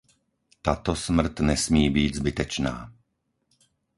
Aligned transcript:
Tato 0.61 0.95
smrt 0.95 1.39
nesmí 1.41 1.89
být 1.89 2.15
zbytečná. 2.15 2.91